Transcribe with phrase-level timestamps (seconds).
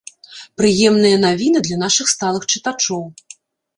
[0.61, 3.03] Прыемныя навіны для нашых сталых чытачоў!